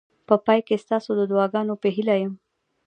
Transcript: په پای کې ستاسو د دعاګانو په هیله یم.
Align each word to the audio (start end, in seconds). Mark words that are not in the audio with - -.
په 0.27 0.35
پای 0.45 0.59
کې 0.67 0.81
ستاسو 0.83 1.09
د 1.19 1.21
دعاګانو 1.31 1.73
په 1.81 1.87
هیله 1.95 2.15
یم. 2.21 2.33